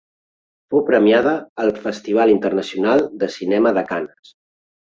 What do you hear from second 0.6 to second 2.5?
Fou premiada al Festival